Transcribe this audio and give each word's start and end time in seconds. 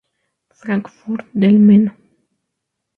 Frankfurt 0.49 1.25
del 1.31 1.59
Meno. 1.59 1.91